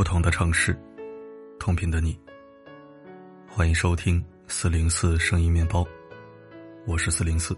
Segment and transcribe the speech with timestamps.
[0.00, 0.74] 不同的城市，
[1.58, 2.18] 同频的你。
[3.46, 5.86] 欢迎收听四零四声音面包，
[6.86, 7.54] 我是四零四。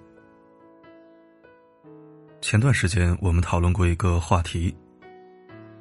[2.41, 4.77] 前段时间我们讨论过一个话题：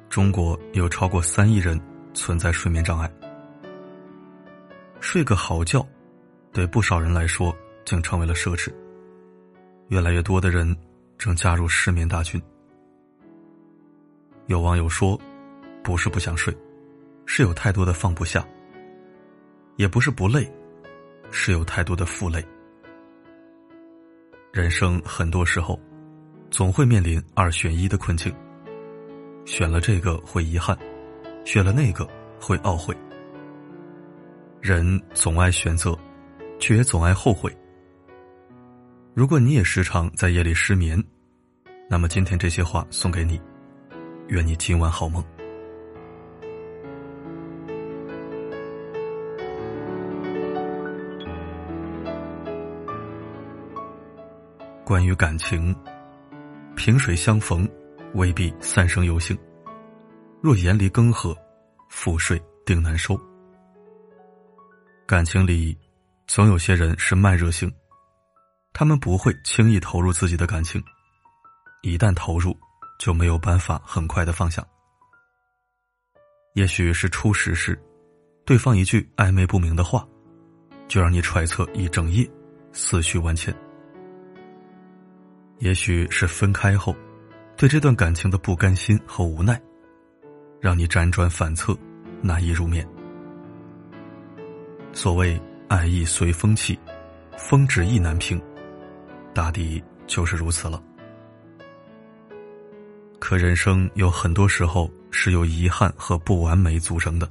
[0.08, 1.80] 中国有超过三亿人
[2.14, 3.12] 存在睡眠障碍，
[5.00, 5.84] 睡个好觉，
[6.52, 7.52] 对不少人来说
[7.84, 8.72] 竟成为了奢侈。
[9.88, 10.76] 越来越多的人
[11.18, 12.40] 正加入失眠大军。
[14.46, 15.20] 有网友说。
[15.82, 16.56] 不是不想睡，
[17.26, 18.40] 是有太多的放不下；
[19.76, 20.50] 也不是不累，
[21.30, 22.44] 是有太多的负累。
[24.52, 25.80] 人生很多时候，
[26.50, 28.32] 总会面临二选一的困境。
[29.44, 30.78] 选了这个会遗憾，
[31.44, 32.08] 选了那个
[32.40, 32.96] 会懊悔。
[34.60, 35.98] 人总爱选择，
[36.60, 37.52] 却也总爱后悔。
[39.14, 41.02] 如果你也时常在夜里失眠，
[41.90, 43.40] 那么今天这些话送给你，
[44.28, 45.24] 愿你今晚好梦。
[54.84, 55.74] 关于感情，
[56.74, 57.68] 萍水相逢，
[58.14, 59.36] 未必三生有幸；
[60.40, 61.36] 若严离更合，
[61.88, 63.18] 覆水定难收。
[65.06, 65.78] 感情里，
[66.26, 67.72] 总有些人是慢热型，
[68.72, 70.82] 他们不会轻易投入自己的感情，
[71.82, 72.56] 一旦投入，
[72.98, 74.66] 就没有办法很快的放下。
[76.54, 77.80] 也许是初识时，
[78.44, 80.04] 对方一句暧昧不明的话，
[80.88, 82.28] 就让你揣测一整夜，
[82.72, 83.54] 思绪万千。
[85.62, 86.92] 也许是分开后，
[87.56, 89.62] 对这段感情的不甘心和无奈，
[90.60, 91.72] 让你辗转反侧，
[92.20, 92.84] 难以入眠。
[94.92, 96.76] 所谓爱意随风起，
[97.38, 98.42] 风止意难平，
[99.32, 100.82] 大抵就是如此了。
[103.20, 107.30] 可人生有很多时候是由遗憾和不完美组成的，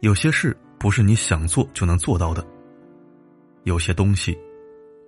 [0.00, 2.46] 有些事不是你想做就能做到的，
[3.64, 4.38] 有些东西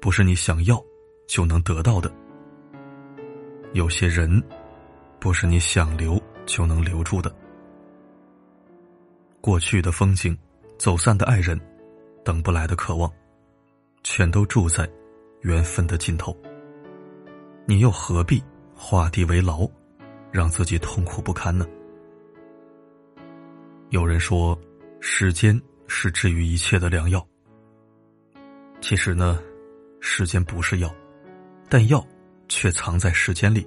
[0.01, 0.83] 不是你想要。
[1.27, 2.13] 就能得到的，
[3.73, 4.43] 有些人
[5.19, 7.35] 不是你想留就能留住的。
[9.41, 10.37] 过去的风景，
[10.79, 11.59] 走散的爱人，
[12.25, 13.13] 等不来的渴望，
[14.03, 14.89] 全都住在
[15.41, 16.37] 缘分的尽头。
[17.67, 18.43] 你又何必
[18.75, 19.69] 画地为牢，
[20.31, 21.67] 让自己痛苦不堪呢？
[23.91, 24.59] 有人说，
[25.01, 27.27] 时间是治愈一切的良药。
[28.81, 29.39] 其实呢，
[30.01, 30.95] 时间不是药。
[31.69, 32.05] 但药
[32.49, 33.67] 却藏在时间里。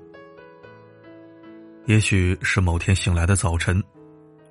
[1.86, 3.82] 也许是某天醒来的早晨，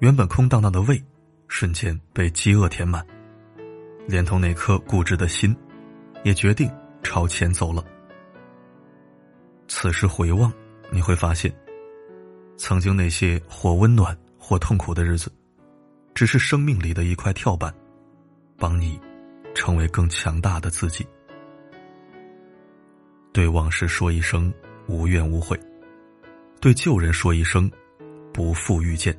[0.00, 1.02] 原本空荡荡的胃，
[1.48, 3.06] 瞬间被饥饿填满，
[4.06, 5.54] 连同那颗固执的心，
[6.24, 6.70] 也决定
[7.02, 7.84] 朝前走了。
[9.68, 10.52] 此时回望，
[10.90, 11.54] 你会发现，
[12.56, 15.30] 曾经那些或温暖或痛苦的日子，
[16.14, 17.74] 只是生命里的一块跳板，
[18.56, 18.98] 帮你
[19.54, 21.06] 成为更强大的自己。
[23.36, 24.50] 对往事说一声
[24.86, 25.60] 无怨无悔，
[26.58, 27.70] 对旧人说一声
[28.32, 29.14] 不负遇见。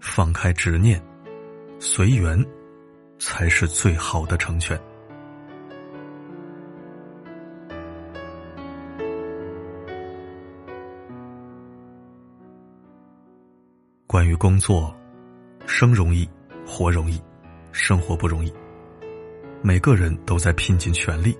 [0.00, 0.98] 放开执念，
[1.78, 2.42] 随缘，
[3.18, 4.80] 才是最好的成全。
[14.06, 14.96] 关于工作，
[15.66, 16.26] 生容易，
[16.66, 17.20] 活容易，
[17.70, 18.50] 生活不容易。
[19.60, 21.36] 每个人都在拼尽全力。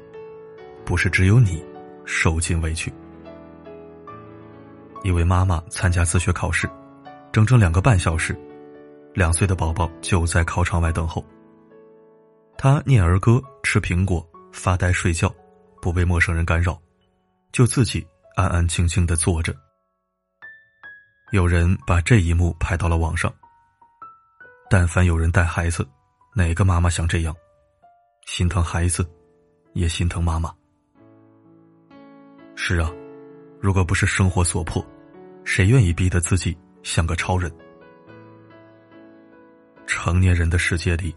[0.86, 1.62] 不是只有你
[2.04, 2.91] 受尽委屈。
[5.02, 6.70] 一位妈妈参加自学考试，
[7.32, 8.38] 整整两个半小时，
[9.12, 11.24] 两岁的宝宝就在考场外等候。
[12.56, 15.32] 他念儿歌、吃苹果、发呆、睡觉，
[15.82, 16.80] 不被陌生人干扰，
[17.53, 19.54] 就自己安安静静的坐着。
[21.32, 23.33] 有人把这一幕拍到了网上。
[24.71, 25.86] 但凡有人带孩子，
[26.34, 27.34] 哪个妈妈想这样？
[28.27, 29.09] 心疼孩子，
[29.74, 30.53] 也心疼妈妈。
[32.58, 32.91] 是啊，
[33.60, 34.84] 如果不是生活所迫，
[35.44, 37.53] 谁愿意逼得自己像个超人？
[39.86, 41.14] 成年人的世界里，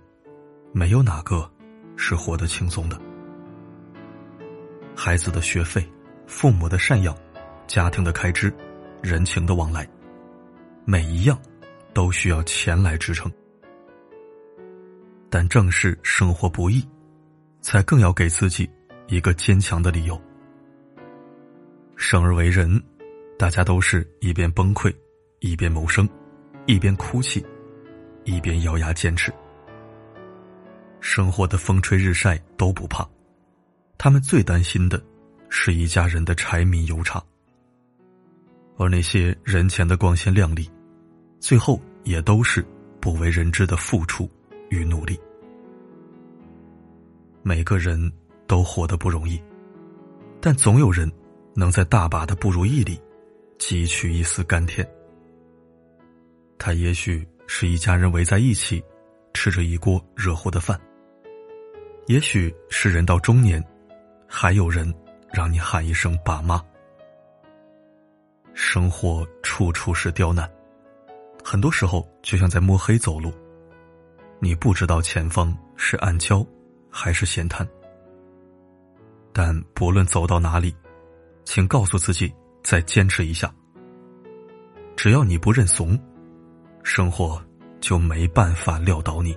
[0.74, 1.50] 没有哪个
[1.96, 3.00] 是活得轻松的。
[4.96, 5.90] 孩子的学费、
[6.28, 7.18] 父母的赡养、
[7.68, 8.54] 家庭的开支、
[9.02, 9.90] 人情的往来，
[10.84, 11.40] 每一样
[11.94, 13.32] 都需要钱来支撑。
[15.30, 16.86] 但正是生活不易，
[17.62, 18.70] 才更要给自己
[19.08, 20.22] 一个坚强的理由。
[22.00, 22.82] 生而为人，
[23.38, 24.92] 大家都是一边崩溃，
[25.40, 26.08] 一边谋生，
[26.66, 27.46] 一边哭泣，
[28.24, 29.34] 一边咬牙坚持。
[31.02, 33.06] 生活的风吹日晒都不怕，
[33.98, 35.00] 他们最担心的
[35.50, 37.22] 是一家人的柴米油茶。
[38.78, 40.72] 而那些人前的光鲜亮丽，
[41.42, 42.66] 最后也都是
[43.02, 44.28] 不为人知的付出
[44.70, 45.20] 与努力。
[47.44, 48.10] 每个人
[48.48, 49.38] 都活得不容易，
[50.40, 51.12] 但总有人
[51.60, 52.98] 能在大把的不如意里
[53.58, 54.90] 汲取一丝甘甜。
[56.58, 58.82] 他也许是一家人围在一起，
[59.34, 60.80] 吃着一锅热乎的饭；
[62.08, 63.62] 也许是人到中年，
[64.26, 64.92] 还有人
[65.34, 66.64] 让你喊一声“爸妈”。
[68.56, 70.50] 生活处处是刁难，
[71.44, 73.34] 很多时候就像在摸黑走路，
[74.40, 76.46] 你不知道前方是暗礁。
[76.92, 77.70] 还是险滩，
[79.32, 80.76] 但不论走到哪里，
[81.52, 82.32] 请告诉自己
[82.64, 83.52] 再坚持一下。
[84.96, 86.00] 只要你不认怂，
[86.84, 87.44] 生活
[87.82, 89.36] 就没办法撂倒你。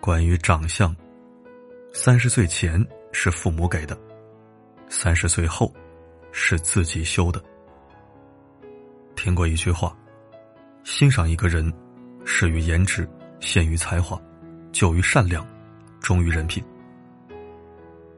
[0.00, 0.94] 关于长相，
[1.92, 2.80] 三十岁前
[3.10, 3.98] 是父母给的，
[4.88, 5.74] 三十岁后
[6.30, 7.42] 是自己修的。
[9.16, 9.92] 听过一句话
[10.86, 11.72] ：“欣赏一个人，
[12.24, 13.08] 始于颜值，
[13.44, 14.18] 陷于才华，
[14.72, 15.46] 久于善良，
[16.00, 16.64] 忠于人品。”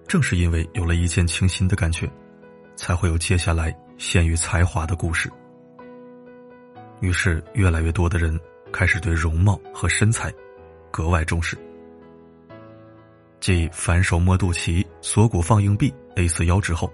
[0.07, 2.09] 正是因为有了一见倾心的感觉，
[2.77, 5.29] 才会有接下来陷于才华的故事。
[7.01, 8.39] 于是，越来越多的人
[8.73, 10.33] 开始对容貌和身材
[10.93, 11.59] 格外重视。
[13.41, 16.91] 继反手摸肚脐、锁骨放硬币 A 四腰之后，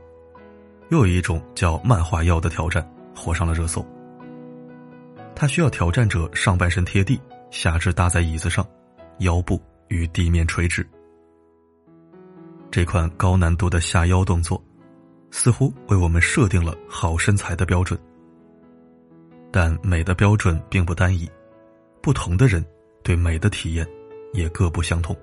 [0.88, 2.82] 又有一种叫漫画腰的挑战。
[3.14, 3.86] 火上了热搜。
[5.36, 7.20] 他需要挑战者上半身贴地，
[7.52, 8.66] 下肢搭在椅子上，
[9.18, 10.84] 腰部与地面垂直。
[12.70, 14.60] 这款高难度的下腰动作，
[15.30, 17.96] 似乎为我们设定了好身材的标准。
[19.52, 21.30] 但美的标准并不单一，
[22.00, 22.64] 不同的人
[23.02, 23.86] 对美的体验
[24.32, 25.14] 也各不相同。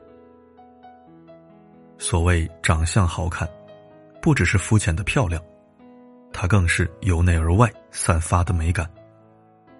[1.97, 3.49] 所谓长相好看，
[4.21, 5.43] 不只是肤浅的漂亮。
[6.31, 8.87] 它更是由内而外散发的美感，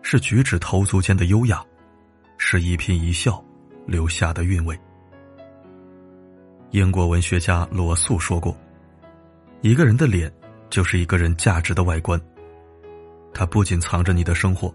[0.01, 1.63] 是举止投足间的优雅，
[2.41, 3.44] 是一颦一笑
[3.86, 4.80] 留下的韵味。
[6.71, 8.57] 英国文学家罗素说过
[9.62, 10.31] ：“一个人的脸
[10.69, 12.19] 就是一个人价值的外观，
[13.33, 14.74] 它不仅藏着你的生活，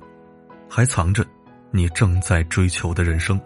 [0.68, 1.26] 还藏着
[1.70, 3.40] 你正在追求的人生。”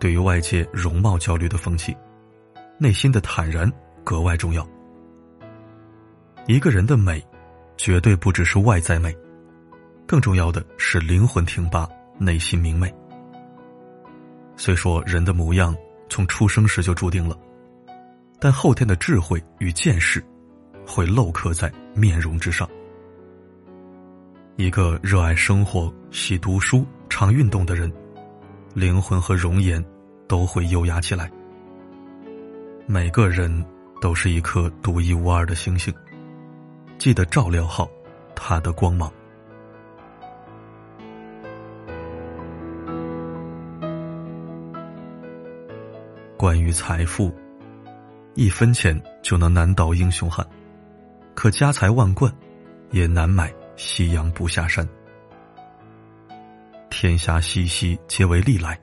[0.00, 1.96] 对于外界容貌焦虑的风气，
[2.78, 3.70] 内心的坦然
[4.02, 4.68] 格外重要。
[6.48, 7.24] 一个人的美，
[7.76, 9.16] 绝对不只是外在美，
[10.12, 11.88] 更重要的是灵魂挺拔，
[12.18, 12.94] 内心明媚。
[14.58, 15.74] 虽说人的模样
[16.10, 17.34] 从出生时就注定了，
[18.38, 20.22] 但后天的智慧与见识，
[20.86, 22.68] 会镂刻在面容之上。
[24.56, 27.90] 一个热爱生活、喜读书、常运动的人，
[28.74, 29.82] 灵魂和容颜
[30.28, 31.32] 都会优雅起来。
[32.84, 33.64] 每个人
[33.98, 35.90] 都是一颗独一无二的星星。
[36.98, 37.88] 记得照料好
[38.36, 39.10] 他的光芒。
[46.42, 47.32] 关于财富，
[48.34, 50.44] 一分钱就能难倒英雄汉，
[51.36, 52.34] 可家财万贯，
[52.90, 54.84] 也难买夕阳不下山。
[56.90, 58.74] 天下熙熙，皆为利来；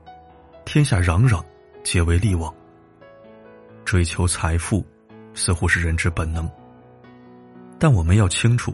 [0.63, 1.43] 天下攘攘，
[1.83, 2.55] 皆为利往。
[3.83, 4.85] 追求财富，
[5.33, 6.49] 似乎是人之本能。
[7.77, 8.73] 但我们要清楚，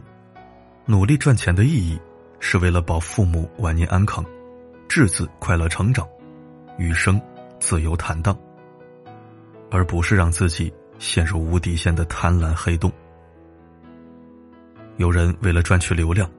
[0.84, 2.00] 努力赚钱的意义，
[2.38, 4.24] 是为了保父母晚年安康，
[4.88, 6.08] 稚子快乐成长，
[6.78, 7.20] 余生
[7.58, 8.38] 自由坦荡，
[9.70, 12.90] 而不是让自己陷入无底线的贪婪黑洞。
[14.96, 16.30] 有人为了赚取流量，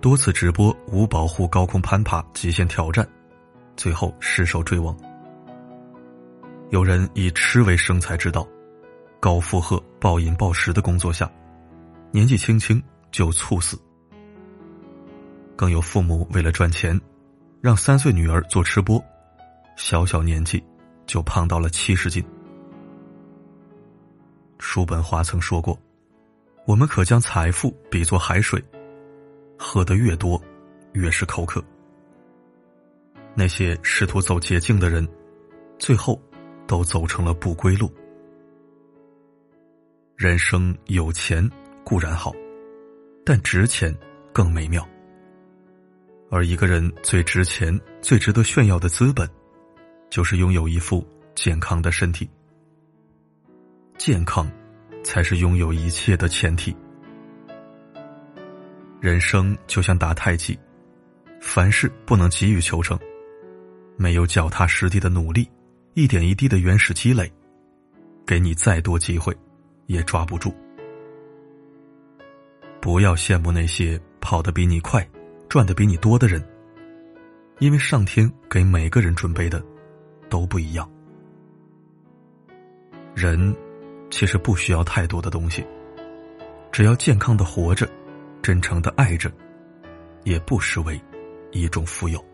[0.00, 3.06] 多次直播无保护高空攀爬极限挑战，
[3.76, 4.96] 最后失手坠亡。
[6.70, 8.46] 有人以吃为生财之道，
[9.20, 11.30] 高负荷暴饮暴食的工作下。
[12.10, 13.78] 年纪轻轻就猝死，
[15.54, 16.98] 更有父母为了赚钱，
[17.60, 19.02] 让三岁女儿做吃播，
[19.76, 20.62] 小小年纪
[21.06, 22.24] 就胖到了七十斤。
[24.58, 25.78] 叔本华曾说过
[26.66, 28.62] ：“我们可将财富比作海水，
[29.58, 30.42] 喝得越多，
[30.92, 31.62] 越是口渴。”
[33.34, 35.06] 那些试图走捷径的人，
[35.78, 36.20] 最后
[36.66, 37.92] 都走成了不归路。
[40.16, 41.48] 人生有钱。
[41.88, 42.34] 固然好，
[43.24, 43.96] 但值钱
[44.32, 44.84] 更美妙。
[46.32, 49.30] 而一个人最值钱、最值得炫耀的资本，
[50.10, 52.28] 就是拥有一副健康的身体。
[53.98, 54.46] 健康，
[55.02, 56.76] 才是拥有一切的前提。
[59.00, 60.58] 人生就像打太极，
[61.40, 62.98] 凡事不能急于求成，
[63.96, 65.48] 没有脚踏实地的努力，
[65.94, 67.30] 一点一滴的原始积累，
[68.26, 69.36] 给你再多机会，
[69.86, 70.54] 也抓不住。
[72.80, 75.06] 不要羡慕那些跑得比你快、
[75.48, 76.44] 赚得比你多的人，
[77.58, 79.64] 因为上天给每个人准备的
[80.28, 80.88] 都不一样。
[83.14, 83.54] 人
[84.10, 85.64] 其实不需要太多的东西，
[86.72, 87.88] 只要健康的活着，
[88.42, 89.30] 真诚的爱着，
[90.24, 91.00] 也不失为
[91.52, 92.24] 一种富有。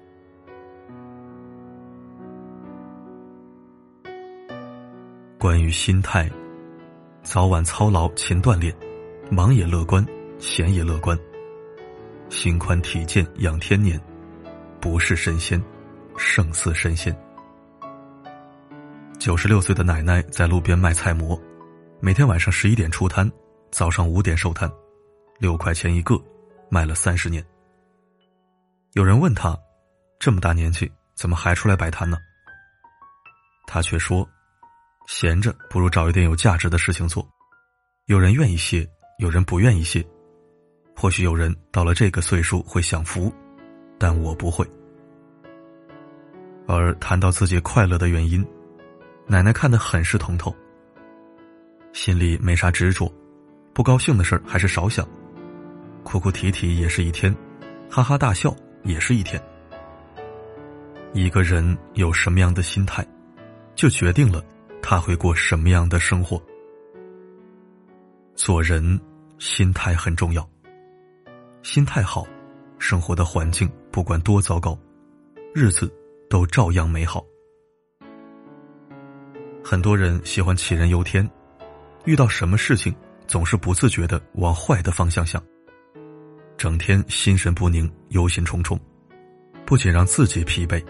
[5.38, 6.30] 关于心态，
[7.24, 8.72] 早晚操劳勤锻炼，
[9.28, 10.06] 忙也乐观，
[10.38, 11.18] 闲也乐观。
[12.28, 14.00] 心宽体健养天年，
[14.80, 15.60] 不是神仙，
[16.16, 17.14] 胜似神仙。
[19.18, 21.40] 九十六岁的奶奶在路边卖菜馍，
[22.04, 23.30] 每天晚上十一点出摊，
[23.70, 24.68] 早上五点收摊，
[25.38, 26.20] 六块钱一个，
[26.68, 27.46] 卖了三十年。
[28.94, 29.56] 有人问他，
[30.18, 32.18] 这么大年纪怎么还出来摆摊呢？
[33.68, 34.28] 他却说。
[35.06, 37.24] 闲着不如找一点有价值的事情做，
[38.06, 40.04] 有人愿意歇，有人不愿意歇。
[40.96, 43.32] 或许有人到了这个岁数会享福，
[43.98, 44.68] 但我不会。
[46.66, 48.44] 而谈到自己快乐的原因，
[49.26, 50.52] 奶奶看得很是通透。
[51.92, 53.12] 心里没啥执着，
[53.72, 55.06] 不高兴的事还是少想，
[56.02, 57.34] 哭哭啼啼也是一天，
[57.90, 59.40] 哈哈大笑也是一天。
[61.12, 63.06] 一个人有什么样的心态，
[63.74, 64.42] 就决定了。
[64.84, 66.42] 他会过什么样的生活？
[68.34, 69.00] 做人
[69.38, 70.48] 心态很重要，
[71.62, 72.26] 心态好，
[72.78, 74.76] 生活的环境不管多糟糕，
[75.54, 75.88] 日子
[76.28, 77.24] 都照样美好。
[79.62, 81.30] 很多人喜欢杞人忧天，
[82.04, 82.94] 遇到什么事情
[83.26, 85.42] 总是不自觉的往坏的方向想，
[86.56, 88.78] 整天心神不宁、忧心忡忡，
[89.64, 90.84] 不仅让自己疲惫，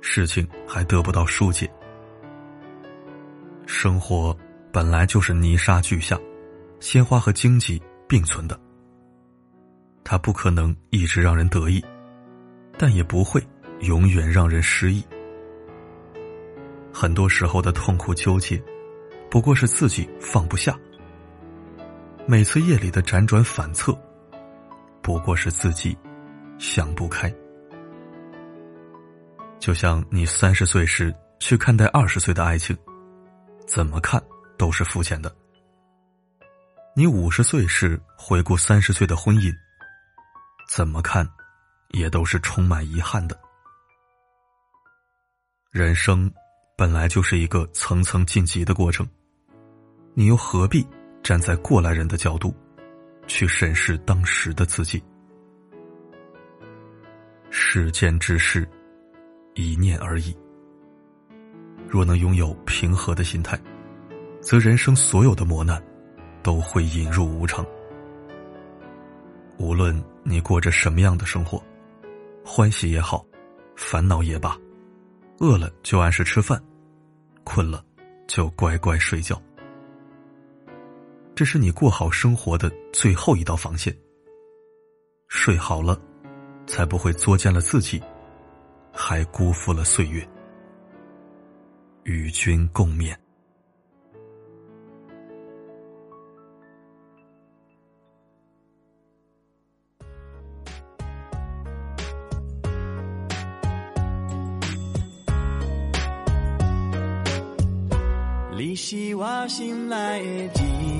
[0.00, 1.70] 事情还得不到疏解。
[3.66, 4.36] 生活
[4.72, 6.18] 本来就是泥沙俱下，
[6.80, 8.58] 鲜花和荆棘并存的。
[10.02, 11.84] 它不可能一直让人得意，
[12.78, 13.40] 但也不会
[13.80, 15.04] 永远让人失意。
[16.92, 18.60] 很多时候的痛苦纠结，
[19.30, 20.74] 不过是自己放不下；
[22.26, 23.96] 每次夜里的辗转反侧，
[25.00, 25.96] 不过是自己
[26.58, 27.32] 想不开。
[29.58, 32.76] 就像你三十岁时去看待二十岁的爱情。
[33.66, 34.20] 怎么看
[34.58, 35.32] 都是肤浅的。
[36.96, 39.54] 你五十岁时回顾三十岁的婚姻，
[40.68, 41.24] 怎么看
[41.90, 43.38] 也都是充满遗憾的。
[45.70, 46.28] 人生
[46.76, 49.08] 本来就是一个层层晋级的过程，
[50.14, 50.86] 你又何必
[51.22, 52.54] 站在过来人的角度
[53.26, 55.02] 去审视当时的自己？
[57.48, 58.68] 世间之事，
[59.54, 60.36] 一念而已。
[61.88, 63.60] 若能拥有平和的心态，
[64.40, 65.82] 则人生所有的磨难
[66.42, 67.64] 都会引入无常。
[69.58, 71.62] 无论你过着什么样的生活，
[72.44, 73.24] 欢喜也好，
[73.76, 74.56] 烦恼也罢，
[75.38, 76.60] 饿了就按时吃饭，
[77.44, 77.84] 困了
[78.26, 79.40] 就乖乖睡觉。
[81.40, 83.96] 这是你过好生活的最后一道防线。
[85.28, 85.98] 睡好了，
[86.66, 87.98] 才不会作践了自己，
[88.92, 90.22] 还辜负了岁月。
[92.02, 93.16] 与君共勉。
[108.58, 110.99] 你是我心内的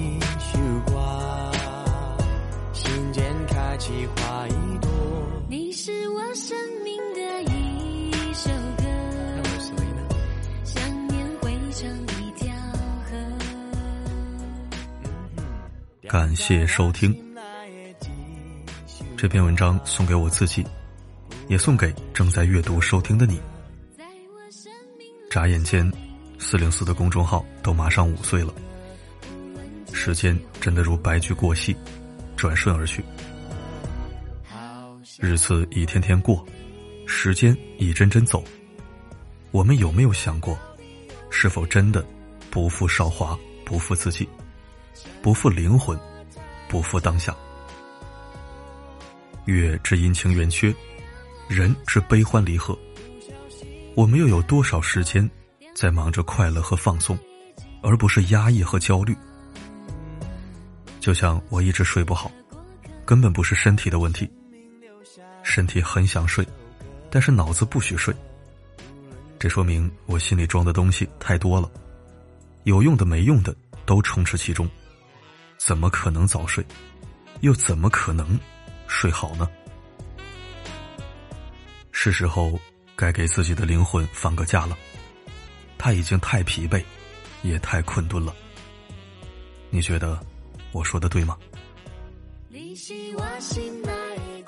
[3.81, 4.91] 间开启花一朵。
[5.49, 8.85] 你是我生命的一首歌。
[10.65, 12.55] 想念汇成一条
[13.05, 13.17] 河
[16.09, 17.17] 感谢收听
[19.17, 20.65] 这篇文章，送给我自己，
[21.49, 23.41] 也送给正在阅读收听的你。
[25.31, 25.91] 眨眼间，
[26.39, 28.53] 四零四的公众号都马上五岁了，
[29.93, 31.77] 时间真的如白驹过隙，
[32.37, 33.05] 转瞬而去。
[35.21, 36.43] 日子一天天过，
[37.07, 38.43] 时间一针针走，
[39.51, 40.59] 我们有没有想过，
[41.29, 42.03] 是否真的
[42.51, 44.27] 不负韶华，不负自己？
[45.21, 45.99] 不负灵魂，
[46.71, 47.37] 不负当下。
[49.45, 50.75] 月之阴晴圆缺，
[51.49, 52.77] 人之悲欢离合。
[53.95, 55.31] 我们又有多少时间
[55.75, 57.19] 在忙着快乐和放松，
[57.83, 59.15] 而不是压抑和焦虑？
[60.99, 62.33] 就像我一直睡不好，
[63.05, 64.27] 根本不是身体的问题。
[65.51, 66.47] 身体很想睡，
[67.11, 68.15] 但是脑子不许睡。
[69.37, 71.69] 这说明我心里装的东西太多了。
[72.63, 73.53] 有用的没用的
[73.85, 74.71] 都充斥其中，
[75.59, 76.65] 怎么可能早睡？
[77.41, 78.39] 又怎么可能
[78.87, 79.49] 睡好呢？
[81.91, 82.57] 是时候
[82.95, 84.79] 该给自己的灵魂放个假了，
[85.77, 86.85] 他已经太疲惫，
[87.43, 88.33] 也太困顿了。
[89.69, 90.21] 你觉得
[90.71, 91.37] 我说的对吗？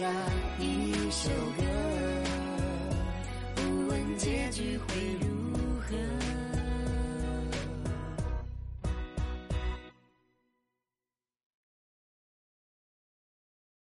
[0.00, 0.06] 下
[0.58, 1.28] 一首
[1.58, 1.69] 歌，